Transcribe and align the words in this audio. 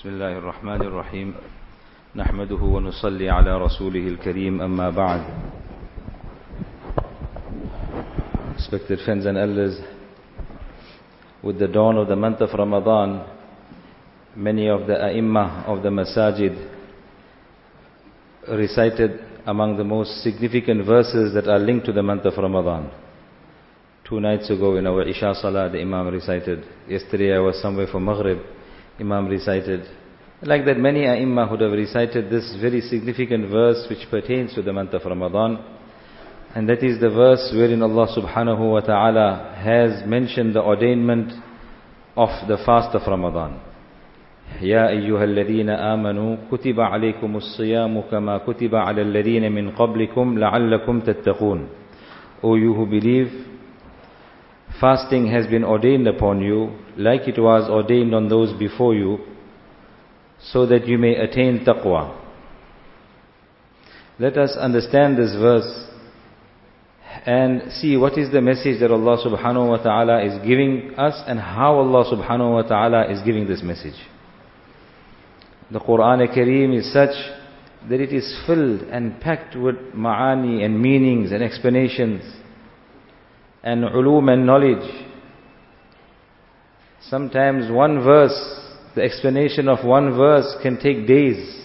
بسم 0.00 0.08
الله 0.08 0.38
الرحمن 0.38 0.82
الرحيم 0.82 1.34
نحمده 2.16 2.62
ونصلي 2.62 3.28
على 3.30 3.52
رسوله 3.64 4.08
الكريم 4.08 4.60
أما 4.62 4.90
بعد 4.90 5.20
Respected 8.56 9.00
friends 9.04 9.26
and 9.26 9.36
elders, 9.36 9.76
with 11.42 11.58
the 11.58 11.68
dawn 11.68 11.98
of 11.98 12.08
the 12.08 12.16
month 12.16 12.40
of 12.40 12.48
Ramadan, 12.54 13.26
many 14.34 14.70
of 14.70 14.86
the 14.86 14.96
ai 14.96 15.64
of 15.66 15.82
the 15.82 15.90
masajid 15.90 16.56
recited 18.48 19.20
among 19.44 19.76
the 19.76 19.84
most 19.84 20.22
significant 20.22 20.86
verses 20.86 21.34
that 21.34 21.46
are 21.46 21.58
linked 21.58 21.84
to 21.84 21.92
the 21.92 22.02
month 22.02 22.24
of 22.24 22.38
Ramadan. 22.38 22.90
Two 24.08 24.18
nights 24.18 24.48
ago 24.48 24.76
in 24.76 24.86
our 24.86 25.02
Isha 25.02 25.34
Salah, 25.34 25.68
the 25.68 25.78
Imam 25.78 26.06
recited. 26.06 26.64
Yesterday 26.88 27.34
I 27.34 27.40
was 27.40 27.60
somewhere 27.60 27.86
for 27.86 28.00
Maghrib, 28.00 28.38
Imam 28.99 29.27
recited. 29.27 29.85
Like 30.41 30.65
that 30.65 30.77
many 30.77 31.05
ai 31.05 31.23
would 31.23 31.61
have 31.61 31.71
recited 31.71 32.29
this 32.29 32.55
very 32.61 32.81
significant 32.81 33.49
verse 33.49 33.85
which 33.89 34.09
pertains 34.09 34.53
to 34.55 34.61
the 34.61 34.73
month 34.73 34.93
of 34.93 35.05
Ramadan. 35.05 35.63
And 36.53 36.69
that 36.69 36.83
is 36.83 36.99
the 36.99 37.09
verse 37.09 37.51
wherein 37.53 37.81
Allah 37.81 38.07
subhanahu 38.15 38.71
wa 38.71 38.79
ta'ala 38.79 39.55
has 39.57 40.07
mentioned 40.07 40.55
the 40.55 40.61
ordainment 40.61 41.31
of 42.15 42.29
the 42.47 42.57
fast 42.65 42.95
of 42.95 43.01
Ramadan. 43.07 43.59
يا 44.61 44.89
أيها 44.89 45.23
الذين 45.23 45.69
آمنوا 45.69 46.37
كتب 46.51 46.79
عليكم 46.79 47.35
الصيام 47.35 48.01
كما 48.11 48.37
كتب 48.37 48.75
على 48.75 49.01
الذين 49.01 49.51
من 49.51 49.71
قبلكم 49.71 50.39
لعلكم 50.39 50.99
تتقون 50.99 51.67
O 52.43 52.55
you 52.55 52.73
who 52.73 52.85
believe, 52.85 53.31
fasting 54.78 55.26
has 55.28 55.46
been 55.46 55.64
ordained 55.64 56.06
upon 56.06 56.40
you 56.40 56.78
like 56.96 57.22
it 57.26 57.38
was 57.38 57.68
ordained 57.70 58.14
on 58.14 58.28
those 58.28 58.56
before 58.58 58.94
you 58.94 59.18
so 60.40 60.66
that 60.66 60.86
you 60.86 60.98
may 60.98 61.16
attain 61.16 61.64
taqwa. 61.64 62.16
Let 64.18 64.36
us 64.36 64.56
understand 64.58 65.16
this 65.16 65.34
verse 65.34 65.88
and 67.26 67.72
see 67.72 67.96
what 67.96 68.16
is 68.16 68.30
the 68.30 68.40
message 68.40 68.80
that 68.80 68.90
Allah 68.90 69.16
subhanahu 69.24 69.68
wa 69.68 69.76
ta'ala 69.82 70.24
is 70.24 70.46
giving 70.46 70.94
us 70.96 71.22
and 71.26 71.38
how 71.38 71.76
Allah 71.76 72.04
subhanahu 72.04 72.54
wa 72.54 72.62
ta'ala 72.62 73.10
is 73.10 73.20
giving 73.22 73.46
this 73.48 73.62
message. 73.62 73.98
The 75.70 75.80
Quran 75.80 76.26
Kareem 76.34 76.76
is 76.76 76.92
such 76.92 77.14
that 77.88 78.00
it 78.00 78.12
is 78.12 78.42
filled 78.46 78.82
and 78.82 79.20
packed 79.20 79.56
with 79.56 79.76
ma'ani 79.94 80.64
and 80.64 80.80
meanings 80.80 81.32
and 81.32 81.42
explanations 81.42 82.39
and 83.63 83.83
ulum 83.83 84.31
and 84.31 84.45
knowledge. 84.45 85.05
Sometimes 87.09 87.71
one 87.71 88.03
verse, 88.03 88.37
the 88.95 89.01
explanation 89.01 89.67
of 89.67 89.85
one 89.85 90.15
verse 90.15 90.55
can 90.61 90.77
take 90.79 91.07
days. 91.07 91.63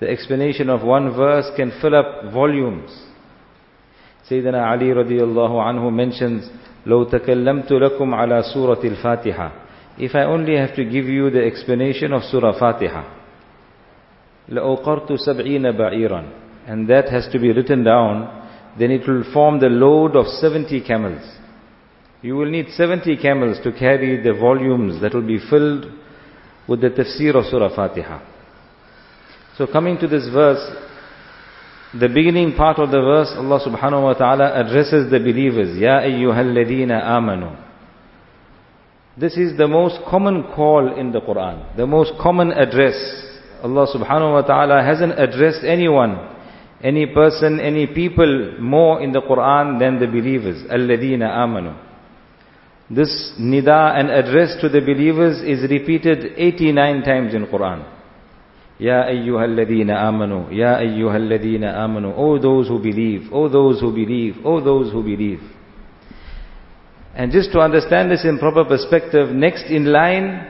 The 0.00 0.08
explanation 0.08 0.68
of 0.68 0.82
one 0.82 1.14
verse 1.16 1.50
can 1.56 1.72
fill 1.80 1.94
up 1.94 2.32
volumes. 2.32 2.90
Sayyidina 4.28 4.72
Ali 4.72 4.86
radiallahu 4.86 5.56
anhu 5.60 5.92
mentions, 5.92 6.50
لو 6.86 7.04
تكلمت 7.04 7.72
لكم 7.72 8.14
على 8.14 8.42
سورة 8.54 8.80
الفاتحة 8.84 9.52
If 9.98 10.14
I 10.14 10.24
only 10.24 10.56
have 10.56 10.74
to 10.74 10.84
give 10.84 11.06
you 11.06 11.30
the 11.30 11.44
explanation 11.44 12.12
of 12.12 12.22
Surah 12.24 12.58
Fatiha, 12.58 13.04
لأوقرت 14.48 15.12
سبعين 15.12 15.70
بعيرا 15.72 16.24
And 16.66 16.88
that 16.88 17.08
has 17.08 17.28
to 17.32 17.38
be 17.38 17.52
written 17.52 17.84
down, 17.84 18.37
then 18.79 18.91
it 18.91 19.07
will 19.07 19.23
form 19.33 19.59
the 19.59 19.67
load 19.67 20.15
of 20.15 20.25
70 20.25 20.81
camels. 20.87 21.21
You 22.21 22.35
will 22.35 22.49
need 22.49 22.67
70 22.69 23.17
camels 23.17 23.57
to 23.63 23.71
carry 23.71 24.21
the 24.23 24.33
volumes 24.33 25.01
that 25.01 25.13
will 25.13 25.27
be 25.27 25.39
filled 25.49 25.85
with 26.67 26.81
the 26.81 26.89
tafsir 26.89 27.35
of 27.35 27.45
Surah 27.45 27.75
Fatiha. 27.75 28.19
So 29.57 29.67
coming 29.67 29.97
to 29.99 30.07
this 30.07 30.29
verse, 30.31 30.63
the 31.99 32.07
beginning 32.07 32.53
part 32.55 32.77
of 32.77 32.91
the 32.91 33.01
verse, 33.01 33.33
Allah 33.35 33.59
subhanahu 33.65 34.03
wa 34.03 34.13
ta'ala 34.13 34.53
addresses 34.53 35.09
the 35.11 35.19
believers, 35.19 35.77
Ya 35.77 36.01
ayyuhalladina 36.01 37.03
amanu. 37.03 37.65
This 39.17 39.35
is 39.35 39.57
the 39.57 39.67
most 39.67 39.99
common 40.07 40.43
call 40.55 40.97
in 40.97 41.11
the 41.11 41.19
Quran, 41.19 41.75
the 41.75 41.87
most 41.87 42.13
common 42.21 42.51
address. 42.51 42.95
Allah 43.61 43.87
subhanahu 43.93 44.33
wa 44.33 44.41
ta'ala 44.41 44.83
hasn't 44.83 45.19
addressed 45.19 45.65
anyone, 45.65 46.38
any 46.81 47.07
person, 47.07 47.59
any 47.59 47.87
people 47.87 48.57
more 48.59 49.01
in 49.01 49.11
the 49.11 49.21
Quran 49.21 49.79
than 49.79 49.99
the 49.99 50.07
believers, 50.07 50.63
alladina 50.69 51.29
amanu. 51.29 51.77
This 52.89 53.33
nida 53.39 53.99
and 53.99 54.09
address 54.09 54.59
to 54.61 54.69
the 54.69 54.79
believers 54.79 55.43
is 55.43 55.69
repeated 55.69 56.33
89 56.37 57.01
times 57.03 57.33
in 57.35 57.45
Quran. 57.47 57.85
Ya 58.79 59.03
ayyuhalladhina 59.03 60.01
amanu, 60.01 60.47
Ya 60.51 60.77
ayyuhalladhina 60.77 61.75
amanu. 61.75 62.13
O 62.17 62.39
those 62.39 62.69
who 62.69 62.79
believe, 62.81 63.31
O 63.31 63.49
those 63.49 63.81
who 63.81 63.93
believe, 63.93 64.37
O 64.45 64.61
those 64.61 64.91
who 64.91 65.03
believe. 65.03 65.41
And 67.13 67.31
just 67.31 67.51
to 67.51 67.59
understand 67.59 68.09
this 68.09 68.23
in 68.23 68.39
proper 68.39 68.63
perspective, 68.63 69.29
next 69.29 69.65
in 69.65 69.91
line 69.91 70.47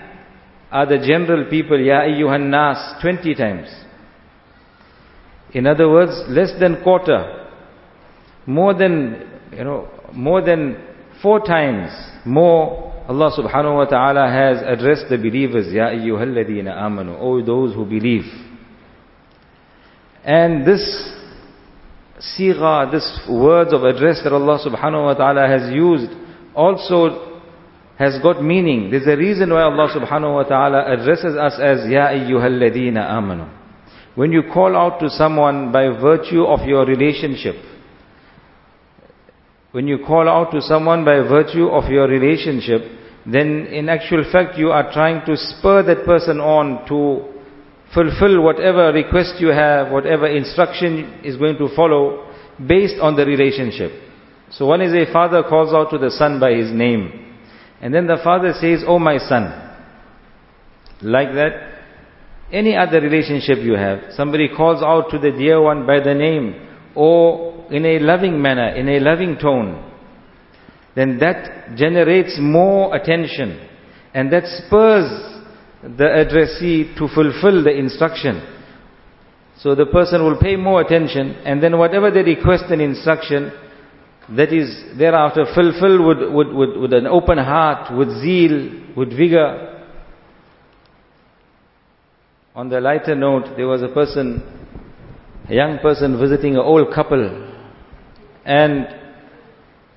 are 0.71 0.85
the 0.85 0.99
general 0.99 1.49
people, 1.49 1.79
Ya 1.79 2.01
ayyuhan 2.01 2.49
nas, 2.51 3.01
20 3.01 3.33
times. 3.33 3.67
In 5.53 5.67
other 5.67 5.89
words, 5.89 6.11
less 6.27 6.51
than 6.59 6.81
quarter, 6.83 7.47
more 8.45 8.73
than, 8.73 9.41
you 9.51 9.63
know, 9.63 9.87
more 10.13 10.41
than 10.41 10.77
four 11.21 11.39
times 11.39 11.91
more 12.25 12.89
Allah 13.09 13.31
subhanahu 13.35 13.75
wa 13.75 13.85
ta'ala 13.85 14.29
has 14.29 14.61
addressed 14.61 15.09
the 15.09 15.17
believers, 15.17 15.73
Ya 15.73 15.89
ayyuhalladina 15.89 16.77
amanu, 16.77 17.17
O 17.19 17.41
those 17.43 17.73
who 17.73 17.83
believe. 17.83 18.25
And 20.23 20.63
this 20.67 20.83
sigha, 22.37 22.91
this 22.91 23.19
words 23.27 23.73
of 23.73 23.83
address 23.83 24.21
that 24.23 24.31
Allah 24.31 24.59
subhanahu 24.63 25.05
wa 25.05 25.13
ta'ala 25.15 25.47
has 25.47 25.73
used 25.73 26.11
also 26.53 27.41
has 27.97 28.21
got 28.21 28.43
meaning. 28.43 28.91
There's 28.91 29.07
a 29.07 29.17
reason 29.17 29.49
why 29.49 29.63
Allah 29.63 29.89
subhanahu 29.89 30.35
wa 30.35 30.43
ta'ala 30.43 30.93
addresses 30.93 31.35
us 31.35 31.53
as 31.59 31.89
Ya 31.89 32.09
ayyuhalladina 32.09 33.09
amanu. 33.09 33.58
When 34.15 34.31
you 34.31 34.43
call 34.53 34.75
out 34.75 34.99
to 34.99 35.09
someone 35.09 35.71
by 35.71 35.87
virtue 35.87 36.43
of 36.43 36.67
your 36.67 36.85
relationship, 36.85 37.55
when 39.71 39.87
you 39.87 39.99
call 40.05 40.27
out 40.27 40.51
to 40.51 40.61
someone 40.61 41.05
by 41.05 41.17
virtue 41.19 41.67
of 41.67 41.91
your 41.91 42.07
relationship, 42.07 42.81
then 43.25 43.67
in 43.67 43.87
actual 43.87 44.23
fact 44.31 44.57
you 44.57 44.71
are 44.71 44.91
trying 44.91 45.25
to 45.25 45.37
spur 45.37 45.83
that 45.83 46.05
person 46.05 46.39
on 46.39 46.87
to 46.87 47.39
fulfill 47.93 48.41
whatever 48.41 48.91
request 48.91 49.35
you 49.39 49.49
have, 49.49 49.91
whatever 49.91 50.27
instruction 50.27 51.21
is 51.23 51.37
going 51.37 51.57
to 51.57 51.67
follow 51.75 52.33
based 52.67 52.95
on 52.99 53.15
the 53.15 53.25
relationship. 53.25 53.91
So 54.51 54.65
one 54.65 54.81
is 54.81 54.93
a 54.93 55.11
father 55.11 55.43
calls 55.43 55.73
out 55.73 55.91
to 55.91 55.97
the 55.97 56.09
son 56.09 56.39
by 56.39 56.53
his 56.53 56.71
name. 56.71 57.35
And 57.81 57.93
then 57.93 58.07
the 58.07 58.17
father 58.23 58.53
says, 58.59 58.83
Oh 58.85 58.99
my 58.99 59.17
son. 59.17 59.67
Like 61.01 61.33
that, 61.35 61.78
any 62.51 62.75
other 62.75 62.99
relationship 62.99 63.59
you 63.59 63.73
have, 63.73 64.13
somebody 64.15 64.47
calls 64.55 64.81
out 64.81 65.11
to 65.11 65.19
the 65.19 65.31
dear 65.31 65.61
one 65.61 65.85
by 65.85 65.99
the 65.99 66.13
name, 66.13 66.67
or 66.95 67.67
in 67.71 67.85
a 67.85 67.99
loving 67.99 68.41
manner, 68.41 68.69
in 68.75 68.89
a 68.89 68.99
loving 68.99 69.37
tone, 69.37 69.85
then 70.95 71.19
that 71.19 71.75
generates 71.75 72.37
more 72.39 72.95
attention 72.95 73.67
and 74.13 74.33
that 74.33 74.43
spurs 74.45 75.07
the 75.81 76.05
addressee 76.05 76.93
to 76.97 77.07
fulfill 77.07 77.63
the 77.63 77.71
instruction. 77.71 78.41
So 79.59 79.75
the 79.75 79.85
person 79.85 80.23
will 80.23 80.37
pay 80.39 80.55
more 80.55 80.81
attention 80.81 81.31
and 81.45 81.61
then 81.61 81.77
whatever 81.77 82.11
they 82.11 82.23
request 82.23 82.65
an 82.69 82.81
instruction, 82.81 83.51
that 84.35 84.53
is 84.53 84.97
thereafter 84.97 85.45
fulfilled 85.55 86.05
with, 86.05 86.33
with, 86.33 86.53
with, 86.53 86.77
with 86.81 86.93
an 86.93 87.07
open 87.07 87.37
heart, 87.37 87.95
with 87.95 88.09
zeal, 88.21 88.93
with 88.95 89.15
vigor. 89.15 89.78
On 92.59 92.67
the 92.67 92.81
lighter 92.81 93.15
note, 93.15 93.55
there 93.55 93.69
was 93.69 93.81
a 93.81 93.87
person, 93.87 94.43
a 95.47 95.55
young 95.55 95.79
person 95.79 96.19
visiting 96.19 96.55
an 96.55 96.61
old 96.61 96.93
couple 96.93 97.53
and 98.43 98.85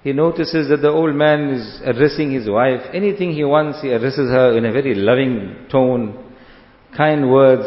he 0.05 0.13
notices 0.13 0.69
that 0.69 0.77
the 0.77 0.89
old 0.89 1.13
man 1.13 1.49
is 1.49 1.81
addressing 1.85 2.31
his 2.31 2.49
wife. 2.49 2.83
Anything 2.95 3.33
he 3.33 3.43
wants, 3.43 3.83
he 3.83 3.91
addresses 3.91 4.31
her 4.31 4.57
in 4.57 4.65
a 4.65 4.71
very 4.71 4.95
loving 4.95 5.67
tone, 5.73 6.37
kind 6.97 7.33
words. 7.33 7.67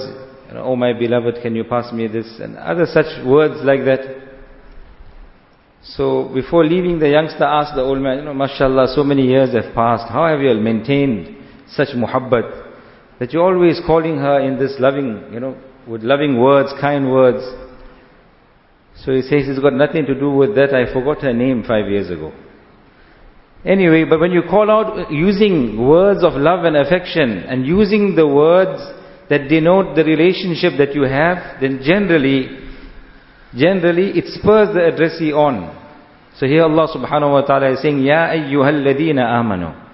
Oh 0.53 0.77
my 0.77 0.93
beloved, 0.93 1.41
can 1.41 1.57
you 1.57 1.65
pass 1.65 1.91
me 1.91 2.07
this? 2.07 2.39
And 2.39 2.55
other 2.55 2.85
such 2.85 3.21
words 3.25 3.65
like 3.65 3.83
that. 3.83 3.99
So 5.83 6.31
before 6.33 6.63
leaving, 6.63 6.99
the 6.99 7.09
youngster 7.09 7.43
asked 7.43 7.75
the 7.75 7.81
old 7.81 7.99
man, 7.99 8.19
you 8.19 8.23
know, 8.23 8.33
mashallah, 8.33 8.93
so 8.95 9.03
many 9.03 9.23
years 9.23 9.53
have 9.55 9.75
passed. 9.75 10.09
How 10.09 10.25
have 10.27 10.39
you 10.39 10.53
maintained 10.53 11.35
such 11.67 11.89
muhabbat? 11.89 12.74
That 13.19 13.31
you're 13.31 13.43
always 13.43 13.79
calling 13.85 14.17
her 14.17 14.39
in 14.39 14.59
this 14.59 14.75
loving, 14.79 15.29
you 15.31 15.39
know, 15.39 15.57
with 15.87 16.03
loving 16.03 16.39
words, 16.39 16.73
kind 16.81 17.11
words. 17.11 17.43
So 19.03 19.11
he 19.13 19.21
says 19.21 19.47
it's 19.47 19.59
got 19.59 19.73
nothing 19.73 20.05
to 20.05 20.15
do 20.15 20.31
with 20.31 20.55
that. 20.55 20.73
I 20.73 20.91
forgot 20.91 21.21
her 21.21 21.33
name 21.33 21.63
five 21.67 21.87
years 21.87 22.09
ago. 22.09 22.33
Anyway, 23.65 24.03
but 24.07 24.19
when 24.19 24.31
you 24.31 24.43
call 24.49 24.69
out 24.69 25.11
using 25.11 25.87
words 25.87 26.23
of 26.23 26.33
love 26.33 26.65
and 26.65 26.77
affection 26.77 27.39
and 27.49 27.65
using 27.65 28.15
the 28.15 28.27
words 28.27 28.79
that 29.29 29.47
denote 29.49 29.95
the 29.95 30.03
relationship 30.03 30.73
that 30.77 30.93
you 30.93 31.03
have, 31.03 31.59
then 31.61 31.81
generally, 31.83 32.59
generally 33.55 34.11
it 34.11 34.25
spurs 34.27 34.69
the 34.73 34.85
addressee 34.85 35.33
on. 35.33 35.73
So 36.37 36.45
here 36.45 36.63
Allah 36.63 36.87
subhanahu 36.93 37.31
wa 37.31 37.41
ta'ala 37.41 37.71
is 37.71 37.81
saying, 37.81 37.99
Ya 38.01 38.27
ayyuhalladina 38.29 39.25
amanu. 39.25 39.84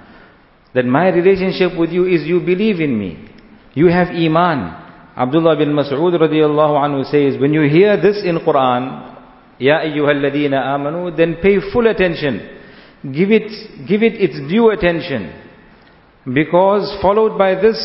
That 0.74 0.86
my 0.86 1.10
relationship 1.10 1.78
with 1.78 1.92
you 1.92 2.06
is 2.06 2.26
you 2.26 2.40
believe 2.40 2.80
in 2.80 2.98
me. 2.98 3.28
You 3.74 3.88
have 3.88 4.08
iman. 4.08 5.14
Abdullah 5.18 5.58
bin 5.58 5.70
Mas'ud 5.70 6.14
radiallahu 6.16 6.80
anhu 6.80 7.04
says, 7.06 7.40
when 7.40 7.54
you 7.54 7.64
hear 7.70 7.98
this 8.02 8.24
in 8.24 8.40
Quran, 8.40 9.12
Ya 9.60 9.82
ayyuhalladina 9.82 10.58
amanu, 10.74 11.16
then 11.16 11.36
pay 11.42 11.60
full 11.72 11.88
attention. 11.88 12.40
Give 13.04 13.32
it, 13.32 13.88
give 13.88 14.02
it 14.02 14.14
its 14.14 14.40
due 14.50 14.72
attention. 14.72 15.34
Because 16.26 16.98
followed 17.02 17.38
by 17.38 17.56
this 17.56 17.78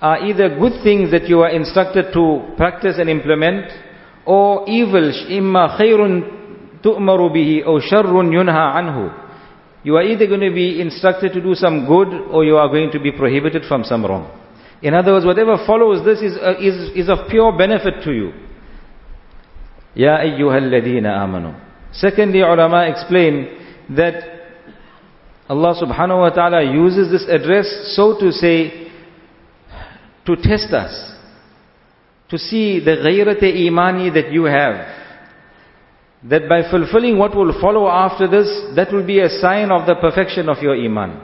are 0.00 0.26
either 0.26 0.58
good 0.58 0.82
things 0.82 1.10
that 1.12 1.28
you 1.28 1.40
are 1.40 1.50
instructed 1.50 2.12
to 2.12 2.54
practice 2.56 2.96
and 2.98 3.08
implement, 3.08 3.70
or 4.26 4.68
evil, 4.68 5.12
imma 5.30 5.78
khayrun 5.80 6.82
tu'maru 6.82 7.30
bihi, 7.30 7.66
or 7.66 7.80
sharrun 7.80 8.32
yunha 8.32 8.74
anhu 8.76 9.21
you 9.84 9.96
are 9.96 10.02
either 10.02 10.26
going 10.26 10.40
to 10.40 10.52
be 10.52 10.80
instructed 10.80 11.32
to 11.32 11.40
do 11.40 11.54
some 11.54 11.86
good 11.86 12.08
or 12.30 12.44
you 12.44 12.56
are 12.56 12.68
going 12.68 12.90
to 12.92 13.00
be 13.00 13.10
prohibited 13.10 13.64
from 13.66 13.82
some 13.84 14.04
wrong. 14.04 14.38
In 14.80 14.94
other 14.94 15.12
words, 15.12 15.26
whatever 15.26 15.56
follows 15.66 16.04
this 16.04 16.20
is, 16.20 16.36
uh, 16.36 16.54
is, 16.58 16.90
is 16.96 17.08
of 17.08 17.28
pure 17.28 17.56
benefit 17.56 18.02
to 18.04 18.12
you. 18.12 18.32
Ya 19.94 20.18
ayyuhalladina 20.18 21.18
amanu. 21.18 21.58
Secondly, 21.92 22.40
ulama 22.40 22.86
explain 22.88 23.48
that 23.90 24.14
Allah 25.48 25.74
subhanahu 25.80 26.20
wa 26.20 26.30
ta'ala 26.30 26.62
uses 26.62 27.10
this 27.10 27.28
address, 27.28 27.94
so 27.94 28.18
to 28.18 28.32
say, 28.32 28.90
to 30.24 30.36
test 30.36 30.72
us. 30.72 31.12
To 32.30 32.38
see 32.38 32.80
the 32.82 32.92
ghayrat 32.92 33.42
imani 33.42 34.08
that 34.10 34.32
you 34.32 34.44
have 34.44 35.01
that 36.24 36.48
by 36.48 36.62
fulfilling 36.70 37.18
what 37.18 37.34
will 37.34 37.52
follow 37.60 37.88
after 37.88 38.28
this, 38.28 38.46
that 38.76 38.92
will 38.92 39.06
be 39.06 39.20
a 39.20 39.28
sign 39.28 39.70
of 39.70 39.86
the 39.86 39.96
perfection 39.96 40.48
of 40.48 40.58
your 40.62 40.76
iman. 40.76 41.20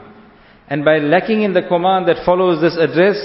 And 0.67 0.83
by 0.83 0.97
lacking 0.97 1.41
in 1.41 1.53
the 1.53 1.63
command 1.63 2.07
that 2.07 2.25
follows 2.25 2.61
this 2.61 2.77
address, 2.77 3.17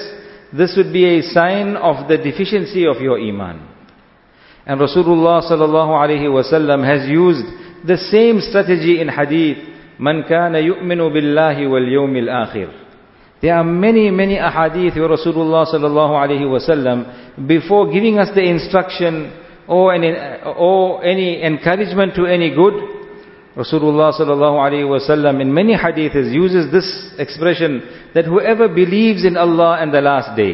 this 0.52 0.74
would 0.76 0.92
be 0.92 1.18
a 1.18 1.22
sign 1.22 1.76
of 1.76 2.08
the 2.08 2.16
deficiency 2.16 2.86
of 2.86 3.00
your 3.00 3.18
iman. 3.18 3.68
And 4.66 4.80
Rasulullah 4.80 5.42
sallallahu 5.42 5.92
alaihi 5.92 6.30
wasallam 6.30 6.86
has 6.86 7.08
used 7.08 7.44
the 7.86 7.98
same 7.98 8.40
strategy 8.40 9.00
in 9.00 9.08
hadith. 9.08 9.58
Man 9.98 10.22
kana 10.26 10.58
yu'minu 10.58 11.10
billahi 11.12 11.68
wal 11.68 11.82
yawmil 11.82 12.30
akhir. 12.30 12.82
There 13.42 13.54
are 13.54 13.64
many, 13.64 14.10
many 14.10 14.36
ahadith 14.36 14.96
where 14.96 15.08
Rasulullah 15.08 15.66
sallallahu 15.66 16.16
alaihi 16.16 16.48
wasallam, 16.48 17.46
before 17.46 17.92
giving 17.92 18.18
us 18.18 18.28
the 18.34 18.42
instruction 18.42 19.43
or 19.67 19.93
any, 19.93 20.11
or 20.57 21.03
any 21.03 21.43
encouragement 21.43 22.15
to 22.15 22.25
any 22.25 22.49
good, 22.49 22.73
Rasulullah 23.55 24.13
sallallahu 24.17 24.57
alaihi 24.57 24.87
wasallam 24.87 25.41
in 25.41 25.53
many 25.53 25.75
hadiths 25.75 26.33
uses 26.33 26.71
this 26.71 27.13
expression 27.19 27.81
that 28.15 28.25
whoever 28.25 28.67
believes 28.67 29.25
in 29.25 29.37
Allah 29.37 29.77
and 29.81 29.93
the 29.93 30.01
last 30.01 30.35
day, 30.35 30.53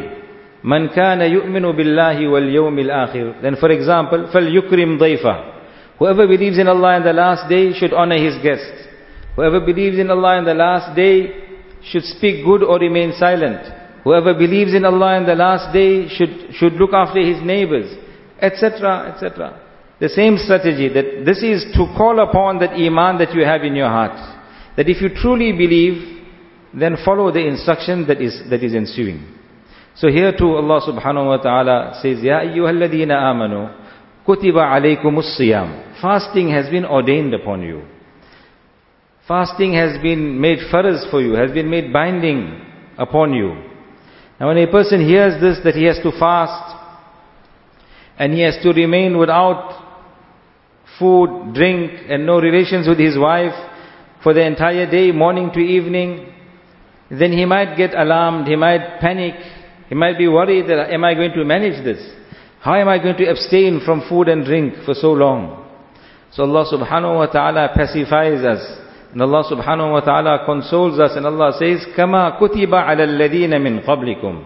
man 0.63 0.89
kana 0.93 1.25
yu'minu 1.25 1.71
billahi 1.75 2.29
wal 2.29 2.41
yawmil 2.41 2.89
akhir. 2.89 3.41
Then 3.41 3.55
for 3.57 3.69
example, 3.71 4.29
فَلْيُكْرِمْ 4.33 4.99
ضَيْفَهُ 4.99 5.53
Whoever 5.99 6.27
believes 6.27 6.57
in 6.57 6.67
Allah 6.67 6.97
and 6.97 7.05
the 7.05 7.13
last 7.13 7.47
day 7.47 7.71
should 7.71 7.93
honor 7.93 8.17
his 8.17 8.41
guests. 8.43 8.87
Whoever 9.35 9.61
believes 9.61 9.97
in 9.97 10.09
Allah 10.09 10.39
and 10.39 10.47
the 10.47 10.53
last 10.53 10.95
day 10.95 11.31
should 11.83 12.03
speak 12.03 12.43
good 12.43 12.63
or 12.63 12.79
remain 12.79 13.13
silent. 13.17 13.61
Whoever 14.03 14.33
believes 14.33 14.73
in 14.73 14.83
Allah 14.83 15.17
and 15.17 15.27
the 15.27 15.35
last 15.35 15.73
day 15.73 16.07
should, 16.09 16.53
should 16.55 16.73
look 16.73 16.91
after 16.91 17.19
his 17.19 17.41
neighbors 17.43 17.95
etc., 18.40 19.12
etc. 19.14 19.60
The 20.00 20.08
same 20.08 20.38
strategy 20.38 20.88
that 20.88 21.24
this 21.26 21.42
is 21.42 21.64
to 21.74 21.92
call 21.96 22.20
upon 22.20 22.58
that 22.60 22.70
iman 22.70 23.18
that 23.18 23.34
you 23.34 23.44
have 23.44 23.62
in 23.62 23.74
your 23.76 23.88
heart. 23.88 24.16
That 24.76 24.88
if 24.88 25.02
you 25.02 25.10
truly 25.10 25.52
believe, 25.52 26.22
then 26.72 26.96
follow 27.04 27.30
the 27.30 27.46
instruction 27.46 28.06
that 28.06 28.20
is, 28.20 28.40
that 28.48 28.62
is 28.64 28.74
ensuing. 28.74 29.36
So 29.96 30.08
here 30.08 30.32
too 30.32 30.56
Allah 30.56 30.80
subhanahu 30.80 31.26
wa 31.26 31.36
ta'ala 31.36 31.98
says, 32.00 32.22
Ya 32.22 32.40
ayyuhalladina 32.40 33.12
amanu, 33.12 33.76
kutiba 34.26 34.64
alaykumus 34.72 35.36
siyam. 35.38 36.00
Fasting 36.00 36.48
has 36.50 36.70
been 36.70 36.86
ordained 36.86 37.34
upon 37.34 37.60
you. 37.62 37.84
Fasting 39.28 39.74
has 39.74 40.00
been 40.02 40.40
made 40.40 40.60
farz 40.72 41.10
for 41.10 41.20
you, 41.20 41.34
has 41.34 41.50
been 41.52 41.68
made 41.68 41.92
binding 41.92 42.64
upon 42.96 43.34
you. 43.34 43.52
Now 44.40 44.48
when 44.48 44.56
a 44.56 44.66
person 44.66 45.06
hears 45.06 45.38
this, 45.40 45.58
that 45.64 45.74
he 45.74 45.84
has 45.84 45.98
to 46.02 46.10
fast, 46.18 46.79
and 48.20 48.34
he 48.34 48.42
has 48.42 48.58
to 48.62 48.68
remain 48.74 49.16
without 49.16 49.80
food, 50.98 51.54
drink, 51.54 51.90
and 52.06 52.26
no 52.26 52.38
relations 52.38 52.86
with 52.86 52.98
his 52.98 53.16
wife 53.16 53.56
for 54.22 54.34
the 54.34 54.44
entire 54.44 54.88
day, 54.90 55.10
morning 55.10 55.50
to 55.54 55.58
evening, 55.58 56.30
then 57.10 57.32
he 57.32 57.46
might 57.46 57.76
get 57.76 57.94
alarmed, 57.94 58.46
he 58.46 58.56
might 58.56 59.00
panic, 59.00 59.34
he 59.88 59.94
might 59.94 60.18
be 60.18 60.28
worried 60.28 60.68
that 60.68 60.92
am 60.92 61.02
I 61.02 61.14
going 61.14 61.32
to 61.32 61.44
manage 61.46 61.82
this? 61.82 61.98
How 62.60 62.74
am 62.74 62.88
I 62.88 62.98
going 62.98 63.16
to 63.16 63.24
abstain 63.24 63.80
from 63.86 64.06
food 64.06 64.28
and 64.28 64.44
drink 64.44 64.74
for 64.84 64.92
so 64.92 65.12
long? 65.12 65.66
So 66.32 66.42
Allah 66.42 66.66
subhanahu 66.70 67.16
wa 67.16 67.26
ta'ala 67.26 67.70
pacifies 67.74 68.44
us. 68.44 68.60
And 69.12 69.22
Allah 69.22 69.44
subhanahu 69.50 69.92
wa 69.92 70.00
ta'ala 70.00 70.44
consoles 70.44 71.00
us 71.00 71.12
and 71.16 71.24
Allah 71.24 71.56
says, 71.58 71.86
Kama 71.96 72.36
kutiba 72.38 72.84
ala 72.84 73.06
alladhina 73.08 73.60
min 73.60 73.80
qablikum. 73.80 74.44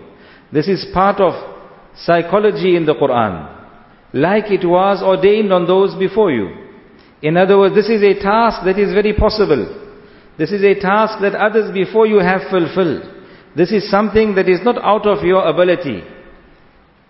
This 0.53 0.69
is 0.69 0.87
part 0.95 1.21
of 1.21 1.35
psychology 1.97 2.77
in 2.77 2.87
the 2.87 2.95
Quran 2.95 3.64
like 4.15 4.47
it 4.47 4.65
was 4.65 5.03
ordained 5.03 5.53
on 5.53 5.67
those 5.67 5.99
before 5.99 6.31
you. 6.31 6.55
In 7.21 7.37
other 7.37 7.59
words, 7.59 7.75
this 7.75 7.91
is 7.91 8.01
a 8.01 8.15
task 8.23 8.65
that 8.65 8.79
is 8.79 8.95
very 8.95 9.13
possible. 9.13 9.67
This 10.39 10.53
is 10.53 10.63
a 10.63 10.79
task 10.79 11.19
that 11.21 11.35
others 11.35 11.75
before 11.75 12.07
you 12.07 12.19
have 12.21 12.43
fulfilled. 12.49 13.03
This 13.57 13.73
is 13.73 13.91
something 13.91 14.37
that 14.37 14.49
is 14.49 14.61
not 14.63 14.79
out 14.79 15.07
of 15.07 15.25
your 15.25 15.43
ability. 15.43 16.03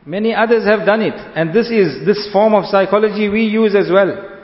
Many 0.07 0.35
others 0.35 0.65
have 0.65 0.87
done 0.87 1.03
it. 1.03 1.15
And 1.37 1.53
this 1.53 1.69
is, 1.69 2.07
this 2.07 2.29
form 2.33 2.55
of 2.55 2.65
psychology 2.67 3.29
we 3.29 3.45
use 3.45 3.75
as 3.75 3.91
well. 3.93 4.41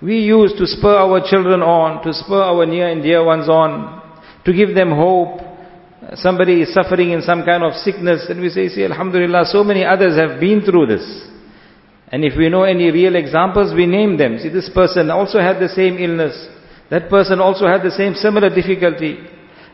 We 0.00 0.18
use 0.18 0.54
to 0.58 0.66
spur 0.66 0.94
our 0.94 1.18
children 1.28 1.62
on, 1.62 2.04
to 2.04 2.12
spur 2.12 2.42
our 2.42 2.66
near 2.66 2.88
and 2.88 3.02
dear 3.02 3.24
ones 3.24 3.48
on, 3.48 4.02
to 4.44 4.52
give 4.52 4.74
them 4.74 4.90
hope. 4.90 5.40
Somebody 6.14 6.62
is 6.62 6.74
suffering 6.74 7.10
in 7.10 7.22
some 7.22 7.44
kind 7.44 7.64
of 7.64 7.74
sickness 7.74 8.26
and 8.28 8.40
we 8.40 8.50
say, 8.50 8.68
see, 8.68 8.84
Alhamdulillah, 8.84 9.46
so 9.46 9.64
many 9.64 9.84
others 9.84 10.18
have 10.18 10.38
been 10.38 10.62
through 10.62 10.86
this. 10.86 11.33
And 12.14 12.24
if 12.24 12.38
we 12.38 12.48
know 12.48 12.62
any 12.62 12.92
real 12.92 13.16
examples, 13.16 13.74
we 13.74 13.86
name 13.86 14.16
them. 14.16 14.38
See, 14.38 14.48
this 14.48 14.70
person 14.72 15.10
also 15.10 15.40
had 15.40 15.58
the 15.58 15.68
same 15.68 15.98
illness. 15.98 16.46
That 16.88 17.10
person 17.10 17.40
also 17.40 17.66
had 17.66 17.82
the 17.82 17.90
same 17.90 18.14
similar 18.14 18.54
difficulty. 18.54 19.18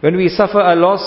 When 0.01 0.17
we 0.17 0.31
suffer 0.31 0.59
a 0.59 0.75
loss, 0.75 1.05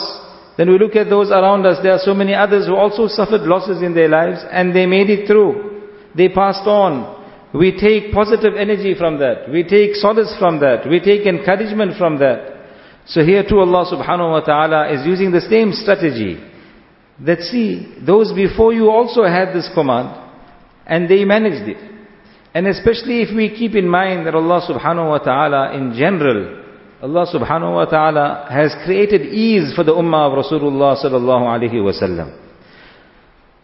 then 0.60 0.70
we 0.70 0.78
look 0.78 0.96
at 0.96 1.10
those 1.10 1.32
around 1.32 1.66
us. 1.66 1.82
There 1.82 1.92
are 1.92 2.06
so 2.06 2.14
many 2.14 2.36
others 2.36 2.68
who 2.68 2.76
also 2.76 3.08
suffered 3.08 3.50
losses 3.50 3.82
in 3.82 3.96
their 3.96 4.10
lives 4.10 4.46
and 4.52 4.76
they 4.76 4.86
made 4.86 5.10
it 5.10 5.26
through. 5.26 5.90
They 6.16 6.30
passed 6.30 6.68
on. 6.68 7.26
We 7.52 7.72
take 7.82 8.14
positive 8.14 8.54
energy 8.56 8.94
from 8.94 9.18
that. 9.18 9.50
We 9.50 9.64
take 9.64 9.96
solace 9.96 10.36
from 10.38 10.60
that. 10.60 10.88
We 10.88 11.00
take 11.00 11.26
encouragement 11.26 11.98
from 11.98 12.20
that. 12.20 12.46
So 13.08 13.26
here 13.26 13.42
too 13.42 13.58
Allah 13.58 13.90
subhanahu 13.90 14.38
wa 14.38 14.42
ta'ala 14.42 14.94
is 14.94 15.04
using 15.08 15.32
the 15.32 15.42
same 15.42 15.74
strategy. 15.74 16.38
That 17.26 17.40
see, 17.40 17.90
those 18.06 18.32
before 18.34 18.72
you 18.72 18.92
also 18.92 19.24
had 19.24 19.50
this 19.50 19.68
command. 19.74 20.23
And 20.87 21.09
they 21.09 21.25
managed 21.25 21.69
it. 21.69 21.77
And 22.55 22.67
especially 22.67 23.23
if 23.23 23.35
we 23.35 23.51
keep 23.51 23.75
in 23.75 23.89
mind 23.89 24.27
that 24.27 24.35
Allah 24.35 24.61
subhanahu 24.67 25.09
wa 25.11 25.19
ta'ala 25.19 25.77
in 25.77 25.95
general, 25.95 26.65
Allah 27.03 27.27
subhanahu 27.33 27.75
wa 27.75 27.85
ta'ala 27.85 28.49
has 28.51 28.75
created 28.85 29.23
ease 29.23 29.75
for 29.75 29.85
the 29.85 29.93
ummah 29.93 30.33
of 30.33 30.45
Rasulullah 30.45 30.97
sallallahu 30.97 31.45
alaihi 31.47 31.79
wasallam. 31.79 32.35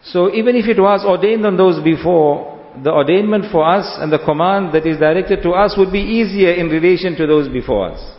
So 0.03 0.33
even 0.33 0.55
if 0.55 0.67
it 0.67 0.79
was 0.79 1.03
ordained 1.03 1.45
on 1.45 1.57
those 1.57 1.83
before, 1.83 2.55
the 2.83 2.91
ordainment 2.91 3.51
for 3.51 3.67
us 3.67 3.97
and 3.99 4.11
the 4.13 4.19
command 4.19 4.73
that 4.73 4.85
is 4.85 4.99
directed 4.99 5.41
to 5.43 5.51
us 5.51 5.75
would 5.77 5.91
be 5.91 5.99
easier 5.99 6.51
in 6.51 6.67
relation 6.69 7.15
to 7.15 7.25
those 7.25 7.49
before 7.49 7.91
us. 7.91 8.15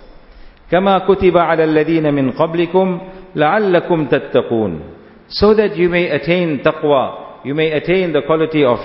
كما 0.71 0.99
كتب 0.99 1.37
على 1.37 1.65
الذين 1.65 2.15
من 2.15 2.31
قبلكم 2.31 3.01
لعلكم 3.37 4.07
تتقون 4.07 4.81
so 5.29 5.55
that 5.55 5.77
you 5.77 5.89
may 5.89 6.11
attain 6.11 6.59
taqwa 6.59 7.30
you 7.44 7.56
may 7.56 7.72
attain 7.72 8.14
the 8.14 8.22
quality 8.26 8.64
of, 8.64 8.80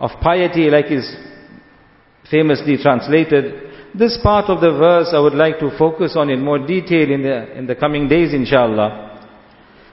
of 0.00 0.10
piety 0.20 0.68
like 0.70 0.90
is 0.90 1.16
famously 2.30 2.76
translated. 2.76 3.70
This 3.94 4.18
part 4.22 4.46
of 4.46 4.60
the 4.60 4.70
verse 4.70 5.10
I 5.12 5.18
would 5.20 5.34
like 5.34 5.58
to 5.60 5.76
focus 5.78 6.14
on 6.16 6.30
in 6.30 6.42
more 6.42 6.58
detail 6.58 7.10
in 7.10 7.22
the, 7.22 7.58
in 7.58 7.66
the 7.66 7.74
coming 7.74 8.08
days 8.08 8.32
inshallah. 8.32 9.10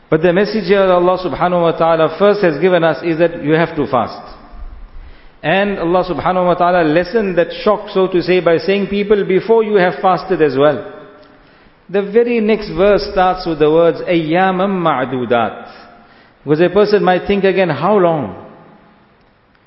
But 0.09 0.21
the 0.21 0.33
message 0.33 0.65
here 0.65 0.81
Allah 0.81 1.17
subhanahu 1.23 1.61
wa 1.61 1.77
ta'ala 1.77 2.17
first 2.17 2.41
has 2.41 2.59
given 2.59 2.83
us 2.83 3.03
is 3.03 3.19
that 3.19 3.43
you 3.43 3.53
have 3.53 3.75
to 3.75 3.85
fast. 3.87 4.37
And 5.43 5.79
Allah 5.79 6.03
subhanahu 6.03 6.47
wa 6.47 6.55
ta'ala 6.55 6.83
lessened 6.83 7.37
that 7.37 7.51
shock 7.63 7.89
so 7.93 8.07
to 8.07 8.21
say 8.21 8.39
by 8.41 8.57
saying 8.57 8.87
people 8.87 9.25
before 9.25 9.63
you 9.63 9.75
have 9.75 10.01
fasted 10.01 10.41
as 10.41 10.57
well. 10.57 10.95
The 11.89 12.01
very 12.01 12.39
next 12.39 12.69
verse 12.75 13.07
starts 13.11 13.45
with 13.47 13.59
the 13.59 13.71
words 13.71 14.01
ayyamam 14.01 14.81
ma'dudat 14.83 15.88
Because 16.43 16.61
a 16.61 16.69
person 16.69 17.03
might 17.03 17.27
think 17.27 17.43
again, 17.43 17.69
how 17.69 17.97
long? 17.97 18.47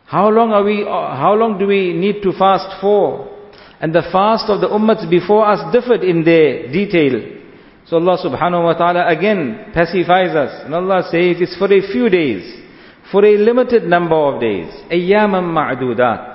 How 0.07 0.29
long 0.29 0.53
are 0.53 0.63
we, 0.63 0.83
uh, 0.83 1.17
how 1.17 1.35
long 1.35 1.59
do 1.59 1.67
we 1.67 1.93
need 1.93 2.23
to 2.23 2.33
fast 2.33 2.81
for? 2.81 3.29
And 3.81 3.95
the 3.95 4.03
fast 4.13 4.49
of 4.49 4.61
the 4.61 4.69
ummats 4.69 5.09
before 5.09 5.47
us 5.47 5.73
differed 5.73 6.05
in 6.05 6.25
their 6.25 6.71
detail. 6.71 7.41
So 7.87 7.97
Allah 7.97 8.17
subhanahu 8.25 8.63
wa 8.63 8.75
ta'ala 8.75 9.09
again 9.09 9.73
pacifies 9.75 10.37
us. 10.37 10.65
And 10.65 10.75
Allah 10.75 11.03
says 11.11 11.37
it's 11.41 11.57
for 11.59 11.73
a 11.73 11.81
few 11.93 12.09
days. 12.09 12.61
For 13.11 13.25
a 13.25 13.37
limited 13.37 13.85
number 13.85 14.15
of 14.15 14.41
days. 14.41 14.69
Ayyamam 14.91 15.51
ma'dudat. 15.51 16.33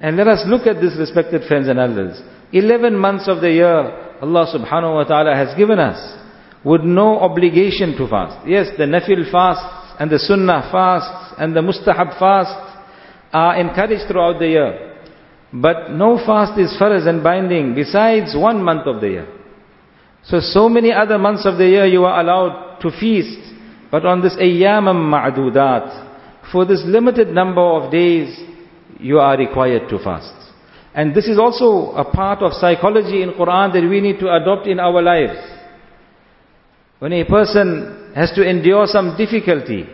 And 0.00 0.16
let 0.16 0.28
us 0.28 0.44
look 0.46 0.66
at 0.66 0.80
this 0.80 0.96
respected 0.98 1.42
friends 1.48 1.68
and 1.68 1.78
elders. 1.78 2.20
11 2.52 2.96
months 2.96 3.28
of 3.28 3.40
the 3.40 3.50
year 3.50 3.80
Allah 4.20 4.46
subhanahu 4.54 4.94
wa 4.94 5.04
ta'ala 5.04 5.34
has 5.34 5.56
given 5.56 5.78
us 5.78 5.98
with 6.64 6.82
no 6.82 7.18
obligation 7.18 7.96
to 7.96 8.08
fast. 8.08 8.46
Yes, 8.46 8.68
the 8.78 8.84
nafil 8.84 9.30
fasts 9.30 9.96
and 9.98 10.10
the 10.10 10.18
sunnah 10.18 10.68
fasts 10.70 11.34
and 11.38 11.56
the 11.56 11.60
mustahab 11.60 12.18
fasts 12.18 12.78
are 13.32 13.56
encouraged 13.58 14.06
throughout 14.08 14.38
the 14.38 14.48
year. 14.48 14.92
But 15.52 15.90
no 15.90 16.16
fast 16.24 16.58
is 16.58 16.74
farz 16.80 17.06
and 17.06 17.22
binding 17.22 17.74
besides 17.74 18.34
one 18.36 18.62
month 18.62 18.86
of 18.86 19.00
the 19.00 19.08
year. 19.08 19.28
So, 20.24 20.40
so 20.40 20.68
many 20.68 20.92
other 20.92 21.18
months 21.18 21.44
of 21.44 21.58
the 21.58 21.66
year 21.66 21.86
you 21.86 22.04
are 22.04 22.20
allowed 22.20 22.78
to 22.80 22.90
feast. 22.90 23.54
But 23.90 24.06
on 24.06 24.22
this 24.22 24.36
ayyamam 24.36 24.96
ma'dudat, 24.96 26.50
for 26.50 26.64
this 26.64 26.82
limited 26.86 27.28
number 27.28 27.60
of 27.60 27.92
days, 27.92 28.38
you 28.98 29.18
are 29.18 29.36
required 29.36 29.88
to 29.90 29.98
fast. 29.98 30.34
And 30.94 31.14
this 31.14 31.26
is 31.26 31.38
also 31.38 31.92
a 31.96 32.04
part 32.04 32.40
of 32.40 32.52
psychology 32.52 33.22
in 33.22 33.30
Quran 33.30 33.72
that 33.72 33.88
we 33.88 34.00
need 34.00 34.18
to 34.20 34.32
adopt 34.32 34.66
in 34.66 34.78
our 34.78 35.02
lives. 35.02 35.38
When 37.02 37.12
a 37.14 37.24
person 37.24 38.12
has 38.14 38.30
to 38.36 38.48
endure 38.48 38.86
some 38.86 39.16
difficulty, 39.18 39.84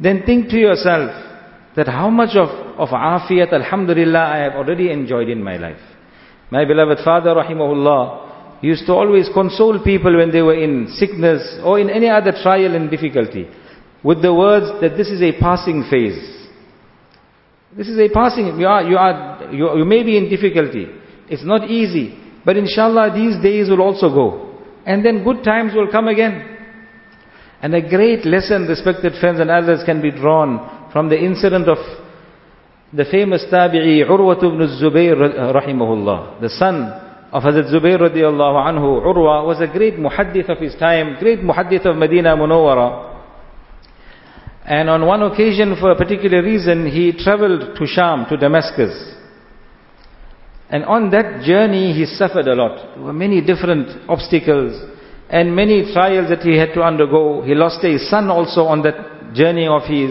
then 0.00 0.22
think 0.24 0.48
to 0.48 0.56
yourself 0.56 1.10
that 1.76 1.86
how 1.86 2.08
much 2.08 2.34
of, 2.34 2.48
of 2.78 2.88
afiyat, 2.88 3.52
alhamdulillah, 3.52 4.18
I 4.18 4.38
have 4.38 4.54
already 4.54 4.90
enjoyed 4.90 5.28
in 5.28 5.44
my 5.44 5.58
life. 5.58 5.82
My 6.50 6.64
beloved 6.64 7.04
father, 7.04 7.34
rahimahullah, 7.34 8.62
used 8.62 8.86
to 8.86 8.94
always 8.94 9.28
console 9.34 9.84
people 9.84 10.16
when 10.16 10.32
they 10.32 10.40
were 10.40 10.54
in 10.54 10.88
sickness 10.96 11.60
or 11.62 11.78
in 11.78 11.90
any 11.90 12.08
other 12.08 12.32
trial 12.42 12.74
and 12.74 12.90
difficulty 12.90 13.46
with 14.02 14.22
the 14.22 14.32
words 14.32 14.80
that 14.80 14.96
this 14.96 15.08
is 15.08 15.20
a 15.20 15.38
passing 15.38 15.84
phase. 15.90 16.48
This 17.76 17.88
is 17.88 17.98
a 17.98 18.08
passing, 18.08 18.58
you 18.58 18.66
are, 18.66 18.82
you 18.82 18.96
are, 18.96 19.52
you, 19.52 19.76
you 19.76 19.84
may 19.84 20.02
be 20.02 20.16
in 20.16 20.30
difficulty. 20.30 20.86
It's 21.28 21.44
not 21.44 21.68
easy. 21.68 22.18
But 22.46 22.56
inshallah 22.56 23.12
these 23.14 23.42
days 23.42 23.68
will 23.68 23.82
also 23.82 24.08
go. 24.08 24.43
And 24.86 25.04
then 25.04 25.24
good 25.24 25.42
times 25.44 25.72
will 25.74 25.90
come 25.90 26.08
again. 26.08 26.50
And 27.62 27.74
a 27.74 27.80
great 27.80 28.26
lesson, 28.26 28.66
respected 28.66 29.14
friends 29.20 29.40
and 29.40 29.50
others, 29.50 29.82
can 29.86 30.02
be 30.02 30.10
drawn 30.10 30.90
from 30.92 31.08
the 31.08 31.18
incident 31.18 31.68
of 31.68 31.78
the 32.92 33.04
famous 33.10 33.44
tabi'i 33.50 34.06
Urwa 34.06 34.36
ibn 34.36 34.60
Zubayr 34.78 35.16
rahimahullah, 35.52 36.40
the 36.40 36.50
son 36.50 36.84
of 37.32 37.42
Hazrat 37.42 37.72
Zubayr 37.72 37.98
radiallahu 37.98 38.68
anhu. 38.68 39.02
Urwa 39.02 39.46
was 39.46 39.60
a 39.60 39.66
great 39.66 39.94
muhaddith 39.94 40.48
of 40.48 40.58
his 40.58 40.74
time, 40.76 41.16
great 41.18 41.40
muhaddith 41.40 41.86
of 41.86 41.96
Medina 41.96 42.36
Munawwara. 42.36 43.12
And 44.66 44.88
on 44.88 45.04
one 45.04 45.22
occasion, 45.22 45.76
for 45.80 45.90
a 45.90 45.96
particular 45.96 46.42
reason, 46.42 46.86
he 46.86 47.12
traveled 47.12 47.76
to 47.76 47.86
Sham, 47.86 48.26
to 48.28 48.36
Damascus. 48.36 49.14
And 50.74 50.84
on 50.86 51.10
that 51.10 51.44
journey, 51.44 51.92
he 51.92 52.04
suffered 52.04 52.48
a 52.48 52.54
lot. 52.56 52.96
There 52.96 53.04
were 53.04 53.12
many 53.12 53.40
different 53.40 54.10
obstacles 54.10 54.74
and 55.30 55.54
many 55.54 55.92
trials 55.92 56.28
that 56.30 56.40
he 56.40 56.58
had 56.58 56.74
to 56.74 56.82
undergo. 56.82 57.42
He 57.42 57.54
lost 57.54 57.84
a 57.84 57.96
son 58.10 58.28
also 58.28 58.62
on 58.62 58.82
that 58.82 59.34
journey 59.34 59.68
of 59.68 59.82
his. 59.86 60.10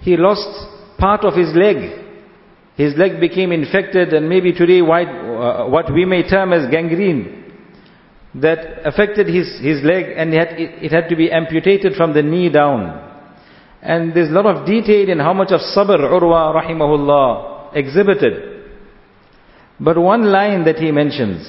He 0.00 0.16
lost 0.16 0.50
part 0.98 1.24
of 1.24 1.34
his 1.34 1.54
leg. 1.54 2.02
His 2.74 2.96
leg 2.96 3.20
became 3.20 3.52
infected 3.52 4.12
and 4.12 4.28
maybe 4.28 4.52
today 4.52 4.80
uh, 4.80 5.68
what 5.68 5.86
we 5.94 6.04
may 6.04 6.28
term 6.28 6.52
as 6.52 6.68
gangrene 6.68 7.54
that 8.34 8.84
affected 8.84 9.28
his, 9.28 9.46
his 9.62 9.84
leg 9.84 10.06
and 10.16 10.34
it 10.34 10.48
had, 10.48 10.58
it, 10.58 10.84
it 10.86 10.90
had 10.90 11.08
to 11.10 11.14
be 11.14 11.30
amputated 11.30 11.94
from 11.94 12.12
the 12.12 12.24
knee 12.24 12.48
down. 12.50 12.90
And 13.80 14.12
there's 14.12 14.30
a 14.30 14.32
lot 14.32 14.46
of 14.46 14.66
detail 14.66 15.08
in 15.08 15.20
how 15.20 15.32
much 15.32 15.52
of 15.52 15.60
sabr 15.60 16.00
Urwa 16.10 16.60
rahimahullah 16.60 17.76
exhibited. 17.76 18.51
But 19.79 19.97
one 19.97 20.25
line 20.25 20.65
that 20.65 20.77
he 20.77 20.91
mentions 20.91 21.45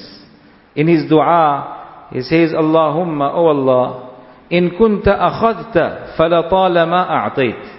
in 0.75 0.87
his 0.87 1.09
dua, 1.09 2.07
he 2.11 2.21
says, 2.21 2.51
Allahumma, 2.51 3.33
O 3.33 3.47
Allah, 3.47 4.17
in 4.49 4.71
kunta 4.71 5.17
akhadta 5.17 6.15
falatalama 6.17 7.07
a'tayt. 7.09 7.77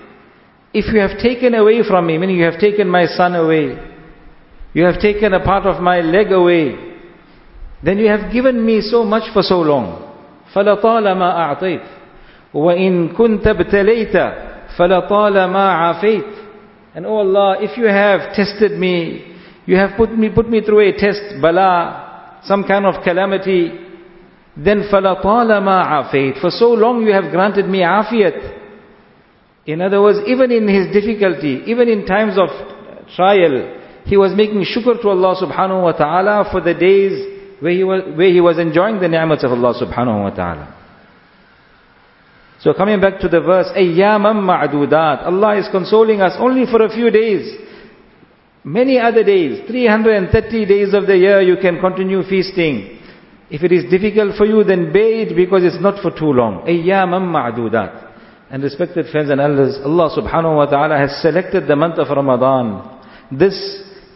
If 0.72 0.92
you 0.92 1.00
have 1.00 1.18
taken 1.18 1.54
away 1.54 1.82
from 1.86 2.06
me, 2.06 2.18
meaning 2.18 2.36
you 2.36 2.44
have 2.44 2.60
taken 2.60 2.88
my 2.88 3.06
son 3.06 3.34
away, 3.34 3.76
you 4.72 4.84
have 4.84 5.00
taken 5.00 5.34
a 5.34 5.44
part 5.44 5.66
of 5.66 5.82
my 5.82 6.00
leg 6.00 6.30
away, 6.30 6.76
then 7.82 7.98
you 7.98 8.08
have 8.08 8.32
given 8.32 8.64
me 8.64 8.80
so 8.80 9.04
much 9.04 9.32
for 9.32 9.42
so 9.42 9.60
long. 9.60 10.06
فَلَطَالَمَا 10.54 11.60
أَعْطَيْتَ 11.62 11.86
وَإِن 12.54 13.16
كُنْتَ 13.16 13.46
ابْتَلَيْتَ 13.46 14.16
فَلَطَالَمَا 14.76 16.02
عَافَيْتَ 16.02 16.46
And 16.94 17.06
oh 17.06 17.18
Allah, 17.18 17.58
if 17.60 17.78
you 17.78 17.86
have 17.86 18.34
tested 18.34 18.78
me, 18.78 19.33
you 19.66 19.76
have 19.76 19.96
put 19.96 20.16
me, 20.16 20.30
put 20.34 20.48
me 20.48 20.60
through 20.62 20.88
a 20.88 20.92
test, 20.92 21.20
bala, 21.40 22.40
some 22.44 22.64
kind 22.64 22.86
of 22.86 23.02
calamity, 23.04 23.70
then 24.56 24.88
فَلَطَالَمَا 24.90 25.86
عَافَيْتَ 25.86 26.40
For 26.40 26.50
so 26.50 26.70
long 26.70 27.02
you 27.02 27.12
have 27.12 27.30
granted 27.30 27.66
me 27.66 27.80
afiyat. 27.80 28.58
In 29.66 29.80
other 29.80 30.02
words, 30.02 30.18
even 30.26 30.50
in 30.50 30.66
his 30.66 30.92
difficulty, 30.92 31.62
even 31.66 31.88
in 31.88 32.06
times 32.06 32.36
of 32.38 32.48
trial, 33.14 33.76
he 34.04 34.16
was 34.16 34.34
making 34.34 34.64
shukr 34.64 35.00
to 35.00 35.08
Allah 35.08 35.36
subhanahu 35.40 35.82
wa 35.82 35.92
ta'ala 35.92 36.48
for 36.50 36.60
the 36.60 36.74
days 36.74 37.60
where 37.60 37.72
he 37.72 37.84
was, 37.84 38.02
where 38.16 38.30
he 38.30 38.40
was 38.40 38.58
enjoying 38.58 38.98
the 39.00 39.08
ni'mats 39.08 39.44
of 39.44 39.52
Allah 39.52 39.74
subhanahu 39.78 40.22
wa 40.24 40.30
ta'ala. 40.30 40.76
So 42.60 42.74
coming 42.74 43.00
back 43.00 43.20
to 43.20 43.28
the 43.28 43.40
verse, 43.40 43.68
أَيَّامًا 43.76 44.34
مَعْدُودَاتٍ 44.34 45.26
Allah 45.26 45.58
is 45.58 45.68
consoling 45.70 46.20
us 46.20 46.34
only 46.38 46.66
for 46.66 46.82
a 46.82 46.90
few 46.90 47.10
days. 47.10 47.63
Many 48.64 48.98
other 48.98 49.24
days, 49.24 49.66
330 49.66 50.66
days 50.66 50.94
of 50.94 51.06
the 51.06 51.16
year 51.16 51.40
you 51.40 51.56
can 51.56 51.80
continue 51.80 52.22
feasting. 52.22 52.98
If 53.50 53.62
it 53.62 53.72
is 53.72 53.90
difficult 53.90 54.36
for 54.36 54.44
you, 54.44 54.62
then 54.64 54.92
bear 54.92 55.26
it 55.26 55.34
because 55.34 55.64
it's 55.64 55.80
not 55.80 56.02
for 56.02 56.10
too 56.10 56.32
long. 56.32 56.66
أَيَّامًا 56.66 57.18
مَعْدُودَاتٍ 57.18 58.08
and 58.52 58.64
respected 58.64 59.06
friends 59.12 59.30
and 59.30 59.40
elders, 59.40 59.78
Allah 59.84 60.10
subhanahu 60.10 60.56
wa 60.56 60.66
ta'ala 60.66 60.98
has 60.98 61.22
selected 61.22 61.68
the 61.68 61.76
month 61.76 62.00
of 62.00 62.08
Ramadan. 62.08 62.98
This 63.30 63.54